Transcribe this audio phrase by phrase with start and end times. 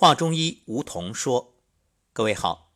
[0.00, 1.56] 华中医吴桐说
[2.14, 2.72] ：“各位好，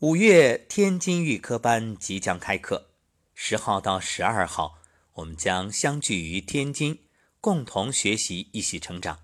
[0.00, 2.90] 五月天津预科班即将开课，
[3.32, 4.80] 十号到十二号，
[5.12, 7.04] 我们将相聚于天津，
[7.40, 9.20] 共同学习一起成长。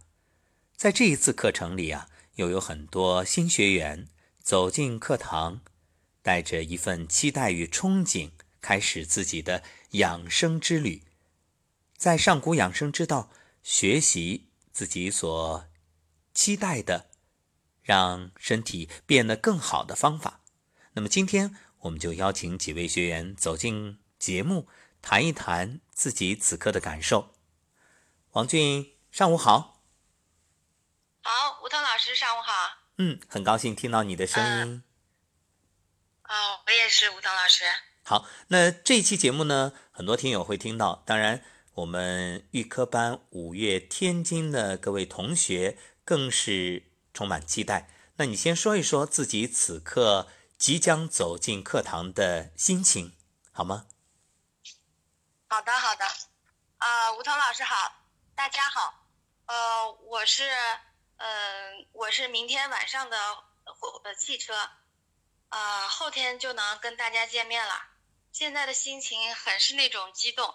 [0.77, 4.07] 在这一次课程里啊，又有很多新学员
[4.41, 5.63] 走进课堂，
[6.23, 8.31] 带着一份期待与憧憬，
[8.61, 9.65] 开始自己的
[9.95, 11.03] 养生之旅，
[11.97, 13.33] 在上古养生之道
[13.65, 15.67] 学习自己所。”
[16.41, 17.11] 期待的，
[17.83, 20.41] 让身体变得更好的方法。
[20.95, 24.67] 那么今天我们就邀请几位学员走进节目，
[25.03, 27.35] 谈一谈自己此刻的感受。
[28.31, 29.83] 王俊，上午好。
[31.21, 32.53] 好，吴涛老师，上午好。
[32.97, 34.83] 嗯，很高兴听到你的声音。
[36.25, 36.33] 哦，
[36.67, 37.65] 我也是吴涛老师。
[38.03, 41.03] 好，那这一期节目呢，很多听友会听到。
[41.05, 45.77] 当然，我们预科班五月天津的各位同学。
[46.05, 47.89] 更是充满期待。
[48.17, 50.29] 那你先说一说自己此刻
[50.59, 53.17] 即将走进课堂的心情，
[53.53, 53.87] 好吗？
[55.49, 56.05] 好的，好的。
[56.79, 57.75] 啊，吴彤老师好，
[58.35, 59.07] 大家好。
[59.47, 60.49] 呃，我是，
[61.17, 63.17] 嗯，我是明天晚上的
[63.65, 64.55] 火呃汽车，
[65.49, 67.87] 啊，后天就能跟大家见面了。
[68.33, 70.55] 现在的心情很是那种激动。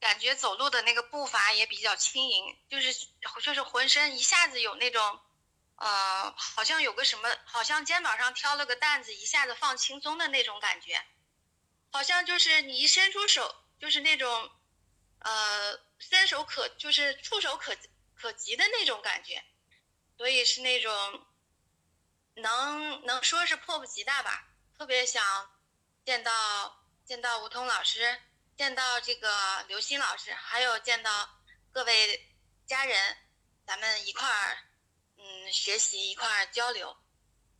[0.00, 2.94] 感觉走路的那个步伐也比较轻盈，就是
[3.42, 5.20] 就是浑身一下子有那种，
[5.76, 11.04] 呃，好像有个什么，好像肩膀上挑了个担子，一下子放轻松的那种感觉，
[11.90, 14.50] 好像就是你一伸出手，就是那种，
[15.18, 17.76] 呃，伸手可就是触手可
[18.14, 19.42] 可及的那种感觉，
[20.16, 21.26] 所以是那种，
[22.34, 24.46] 能能说是迫不及待吧，
[24.78, 25.50] 特别想
[26.04, 28.22] 见到见到吴彤老师。
[28.58, 29.28] 见到这个
[29.68, 31.10] 刘鑫老师，还有见到
[31.70, 31.92] 各位
[32.66, 32.98] 家人，
[33.64, 34.58] 咱们一块儿
[35.16, 36.92] 嗯学习，一块儿交流，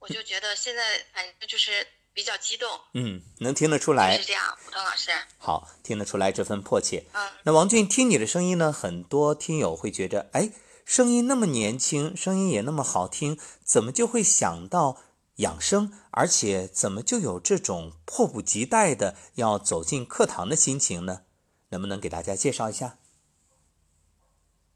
[0.01, 0.83] 我就觉得现在
[1.15, 2.69] 反正就是比较激动。
[2.95, 4.19] 嗯，能听得出来。
[4.19, 5.13] 是这样，普通老师。
[5.39, 7.05] 好，听得出来这份迫切。
[7.13, 7.31] 嗯。
[7.45, 10.51] 那王俊听你的声音呢，很多听友会觉得，哎，
[10.85, 15.01] 声音那么年轻，声音也那么好听，怎么就会想到？
[15.39, 21.25] 养生，而且怎么就有这种迫不及待的要走进课堂的心情呢？
[21.71, 22.99] 能不能给大家介绍一下？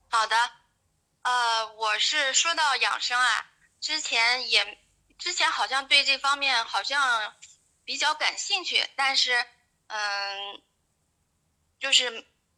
[0.08, 0.36] 好的，
[1.22, 3.50] 呃，我是说到养生啊，
[3.80, 4.78] 之前也
[5.18, 7.34] 之前好像对这方面好像
[7.84, 9.44] 比较感兴趣，但是
[9.86, 10.62] 嗯，
[11.80, 12.06] 就是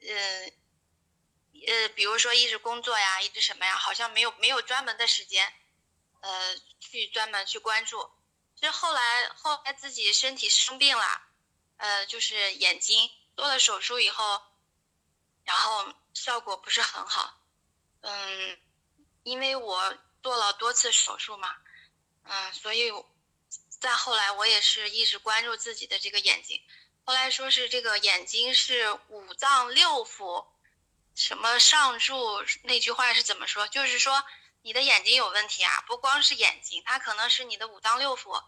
[0.00, 0.50] 呃
[1.66, 5.52] 呃，比如说一直工作呀，一直什么呀，好像没有没有专门的时间。
[6.24, 8.10] 呃，去专门去关注，
[8.56, 11.20] 就后来后来自己身体生病了，
[11.76, 14.40] 呃，就是眼睛做了手术以后，
[15.44, 17.38] 然后效果不是很好，
[18.00, 18.58] 嗯，
[19.22, 21.56] 因为我做了多次手术嘛，
[22.22, 22.90] 嗯，所以
[23.78, 26.58] 再后来我也是一直关注自己的这个眼睛，
[27.04, 30.46] 后来说是这个眼睛是五脏六腑，
[31.14, 33.68] 什么上柱那句话是怎么说？
[33.68, 34.24] 就是说。
[34.64, 38.42] 你的眼睛有问题啊，不光是眼睛，它可能是你的五脏六腑，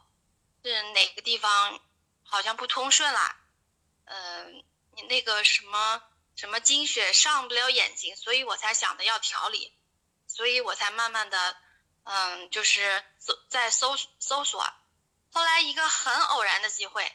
[0.64, 1.78] 是哪个地方
[2.22, 3.36] 好像不通顺啦，
[4.06, 6.02] 嗯，你那个什么
[6.34, 9.76] 什么精血上不了眼睛，所以我才想的要调理，
[10.26, 11.54] 所以我才慢慢的，
[12.04, 13.04] 嗯，就是
[13.50, 14.66] 在搜搜索，
[15.30, 17.12] 后来一个很偶然的机会，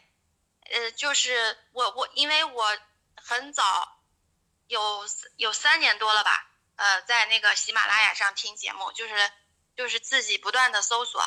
[0.70, 2.78] 呃，就是我我因为我
[3.16, 4.00] 很早
[4.68, 5.08] 有
[5.38, 6.50] 有三年多了吧。
[6.76, 9.32] 呃，在那个喜马拉雅上听节目，就是
[9.76, 11.24] 就是自己不断的搜索，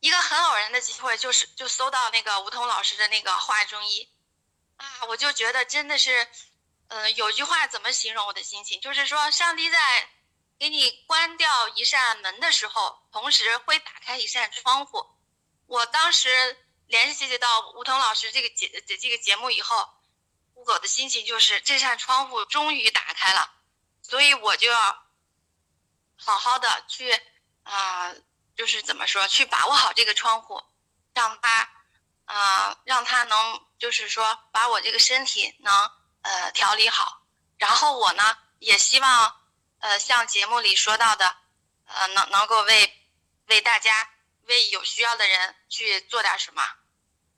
[0.00, 4.12] 一个很偶然的机会，就是就搜到那个吴桐老师的那个画中医，
[4.76, 6.28] 啊，我就觉得真的是，
[6.88, 8.80] 嗯，有句话怎么形容我的心情？
[8.80, 10.08] 就是说，上帝在
[10.58, 15.04] 给你关掉一扇门的时候，同时会打开一扇窗户。
[15.66, 16.56] 我当时
[16.86, 18.68] 联系到吴桐老师这个节
[19.00, 19.88] 这个节目以后，
[20.54, 23.50] 我的心情就是这扇窗户终于打开了。
[24.02, 25.06] 所以我就要
[26.16, 27.10] 好好的去
[27.62, 28.12] 啊，
[28.56, 30.60] 就是怎么说，去把握好这个窗户，
[31.14, 31.70] 让他
[32.26, 35.72] 啊，让他能就是说把我这个身体能
[36.22, 37.22] 呃调理好。
[37.56, 38.22] 然后我呢
[38.58, 39.34] 也希望
[39.78, 41.36] 呃像节目里说到的
[41.86, 42.92] 呃能能够为
[43.46, 44.10] 为大家
[44.42, 46.62] 为有需要的人去做点什么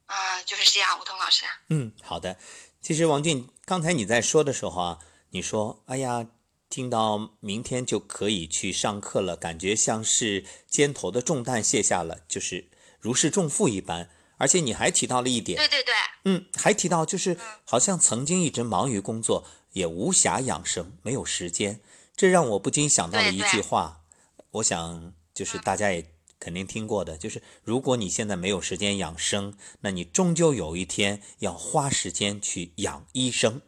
[0.07, 0.99] 啊，就是这样。
[0.99, 2.39] 吴彤老师，嗯，好的。
[2.81, 4.99] 其实王俊刚才你在说的时候啊，
[5.31, 6.27] 你说哎呀。
[6.75, 12.69] 听到明天就可以去上课了，感觉像是肩头的重担卸下了，就是
[12.99, 14.11] 如释重负一般。
[14.39, 15.95] 而且你还提到了一点，对对对，
[16.25, 21.81] 嗯，还提到就是好像曾经一直忙于工作，也无暇养生，没有时间。
[22.17, 24.03] 这让我不禁想到了一句话：
[24.51, 33.63] 我想就是大家也肯定听过的，就是如果你现在没有时间养生，那你终究有一天要花时间去养医生。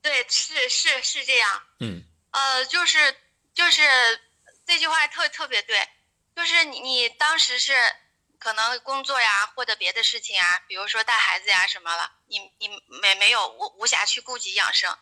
[0.00, 1.48] 对，是是是这样。
[1.80, 3.14] 嗯，呃，就是
[3.54, 3.82] 就是
[4.66, 5.88] 这句话特特别对，
[6.34, 7.74] 就是你你当时是
[8.38, 14.98] 可能工作呀或者别的事情啊，比如说带孩子呀什么了，你你没没有无无暇去顾及养生。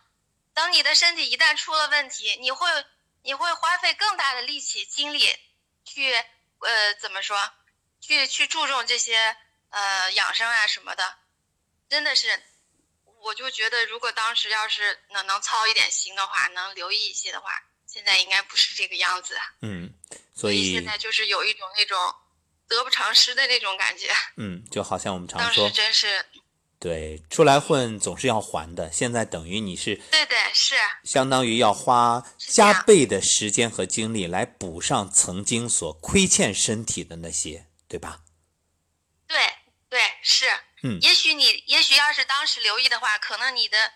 [0.53, 2.69] 等你的身体一旦出了问题，你会
[3.23, 5.39] 你会花费更大的力气精力
[5.85, 7.53] 去呃怎么说，
[8.01, 9.37] 去去注重这些
[9.71, 11.19] 呃养生啊什么的，
[11.89, 12.43] 真的是。
[13.23, 17.51] 我就觉得，如果当时要是能能操一点心的话，能留意一些的话，
[17.87, 19.35] 现在应该不是这个样子。
[19.63, 19.93] 嗯，
[20.35, 21.99] 所以现在就是有一种那种
[22.69, 24.09] 得不偿失的那种感觉。
[24.37, 26.25] 嗯，就好像我们常说，当时真是
[26.79, 28.91] 对，出来混总是要还的。
[28.91, 30.75] 现在等于你是对对是，
[31.05, 38.21] 相当于要花加倍的时间和精力来补上曾经所亏欠身体的那些，对吧？
[39.91, 40.49] 对对是。
[40.83, 43.93] 嗯，也许你，也许要是当时留意的话，可能你的，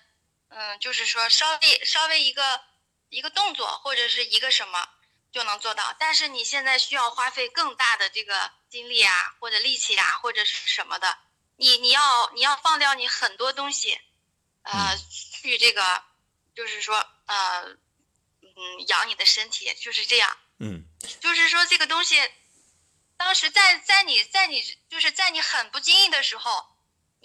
[0.48, 2.60] 嗯，就是说稍微稍微一个
[3.08, 4.86] 一个动作或者是一个什么
[5.32, 11.16] 就能做到，但是你现在需要花费更大的这个精力啊，或者力气啊，或者是什么的，
[11.56, 13.98] 你你要你要放掉你很多东西，
[14.62, 14.96] 呃，
[15.32, 16.04] 去这个，
[16.54, 17.62] 就是说呃，
[18.42, 20.84] 嗯，养你的身体，就是这样，嗯，
[21.20, 22.20] 就是说这个东西，
[23.16, 26.50] 当时在在你在你就是在你很不经意的时候。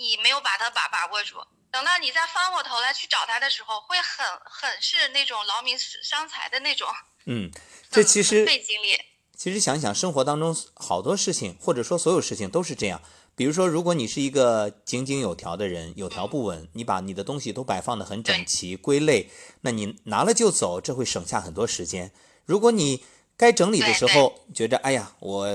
[0.01, 1.35] 你没有把它把把握住，
[1.69, 6.87] 等到你再翻过头来去找他的时候，会很很是那种劳民伤财的那种。
[7.25, 7.51] 嗯，
[7.91, 8.97] 这其实费精力。
[9.35, 13.01] 其实想想生活当中好多事情，或者说所有事情都是这样。
[13.35, 19.29] 比如说，如果你是一个井井有条的人，有条不紊，你把你的东西都摆放的很整齐、归类，
[19.63, 22.13] 那你拿了就走，这会省下很多时间。
[22.45, 23.03] 如果你
[23.39, 25.47] 该整理的时候觉着，哎呀，我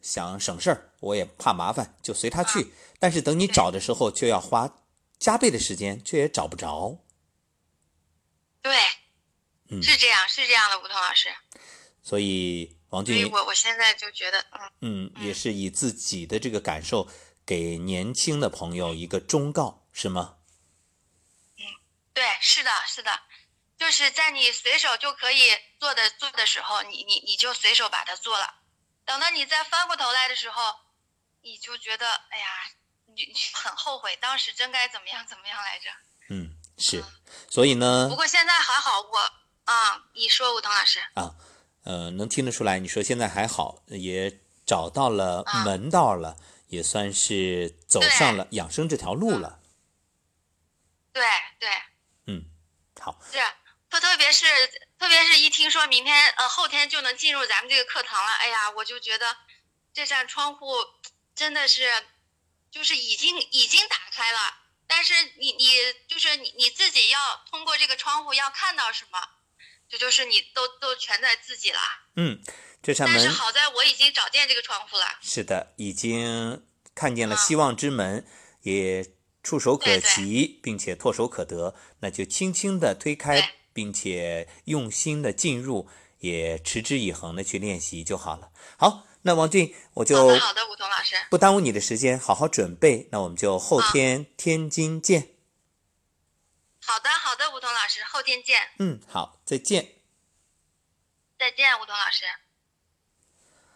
[0.00, 2.72] 想省事儿，我也怕麻烦，就随他去。
[3.00, 4.72] 但是等你找的时候，却要花
[5.18, 6.96] 加倍的时间，却也找不着。
[8.62, 8.72] 对，
[9.68, 11.28] 嗯，是这样，是这样的，吴彤老师。
[12.04, 14.38] 所以王俊，我我现在就觉得，
[14.80, 17.08] 嗯，嗯，也是以自己的这个感受
[17.44, 20.36] 给年轻的朋友一个忠告，是吗？
[21.58, 21.66] 嗯，
[22.12, 23.10] 对，是的，是的，
[23.84, 25.42] 就是在你随手就可以
[25.78, 28.54] 做的做的时候，你你你就随手把它做了，
[29.04, 30.74] 等到你再翻过头来的时候，
[31.42, 32.46] 你就觉得，哎呀。
[33.16, 35.88] 你很后悔，当时真该怎么样怎么样来着？
[36.30, 37.04] 嗯，是，
[37.48, 38.08] 所以呢。
[38.08, 39.18] 不过现在还好，我
[39.72, 41.36] 啊，你说吴彤老师啊，
[41.84, 46.36] 呃，能听得出来，你说现在还好，也找到了门道了，
[46.66, 49.60] 也算是走上了养生这条路了。
[51.12, 51.22] 对
[51.60, 51.70] 对。
[52.26, 52.46] 嗯，
[53.00, 53.16] 好。
[53.30, 53.38] 是，
[53.94, 54.46] 特特别是
[54.98, 59.36] 特别是一听说明天呃后天就能进入咱们这个课堂了，哎呀，我就觉得
[59.92, 60.74] 这扇窗户
[61.34, 61.90] 真的是。
[62.74, 64.38] 就是已经已经打开了，
[64.88, 65.76] 但是你你
[66.08, 69.28] 就是你你自己要通过这个窗户要看到什么，
[69.88, 71.78] 这就是你都都全在自己了。
[72.16, 72.42] 嗯，
[72.82, 73.16] 这扇门。
[73.16, 75.20] 但是好在我已经找见这个窗户了。
[75.22, 78.26] 是的，已经看见了希望之门，
[78.62, 79.08] 也
[79.44, 85.86] 触手可及，并且唾手可得，那就轻轻的推开，并且用心的进入，
[86.20, 88.50] 也持之以恒的去练习就好了。
[88.78, 89.06] 好。
[89.26, 93.08] 那王俊，我就好的，吴桐老师，不耽误你的时间，好好准备。
[93.10, 95.30] 那我们就后天天津见。
[96.82, 98.60] 好的，好的，吴桐老师，后天见。
[98.78, 99.92] 嗯，好，再见。
[101.38, 102.26] 再见，吴桐老师。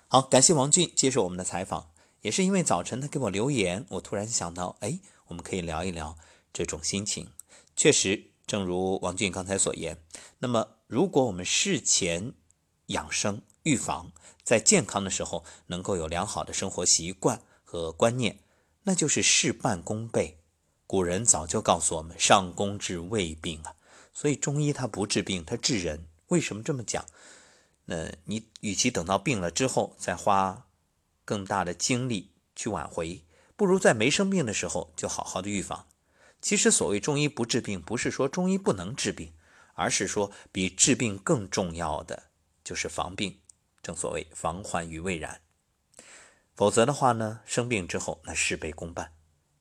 [0.09, 1.93] 好，感谢王俊接受我们的采访。
[2.21, 6.19] 也是因为早晨他给我留言，我突然想到，哎，我们可以聊一聊
[6.53, 7.33] 这种心情。
[7.75, 10.03] 确实，正如王俊刚才所言，
[10.41, 12.33] 那么如果我们事前
[12.87, 14.11] 养生预防。
[14.43, 18.39] 在健康的时候，能够有良好的生活习惯和观念，
[18.85, 20.39] 那就是事半功倍。
[20.87, 23.77] 古人早就告诉我们，上工治未病啊。
[24.15, 26.07] 所以中医它不治病，它治人。
[26.29, 27.05] 为什么这么讲？
[27.85, 30.67] 那你与其等到病了之后再花
[31.27, 33.23] 更大的精力去挽回，
[33.55, 35.87] 不如在没生病的时候就好好的预防。
[36.41, 39.33] 其实所谓中医不治病，不是说中医不能治病，
[39.75, 42.31] 而是说比治病更重要的
[42.63, 43.41] 就是防病。
[43.81, 45.41] 正所谓防患于未然，
[46.55, 49.15] 否则的话呢，生病之后那事倍功半。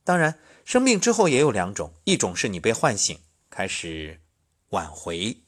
[0.04, 3.20] 当然，生病之后也有两种，一种是你被唤醒，
[3.50, 4.20] 开始
[4.70, 5.44] 挽回，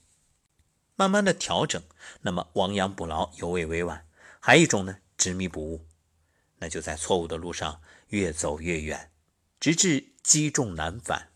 [0.96, 1.82] 慢慢的调整，
[2.22, 4.06] 那么亡羊补牢，犹未为晚；
[4.40, 5.88] 还一种呢，执迷不悟，
[6.58, 9.09] 那就在错误的路上越走越远，
[9.60, 11.32] 直至积重难返。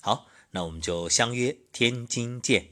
[0.00, 2.70] 好，那我们就相约天津见。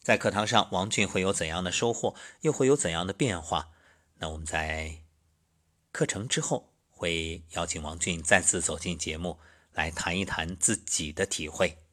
[0.00, 3.70] 在课堂上，王俊会有怎样的收获，又会有怎样的变化？
[4.16, 5.02] 那我们在
[5.92, 9.38] 课程之后会邀请王俊再次走进节目，
[9.72, 11.83] 来谈一谈自己的体会。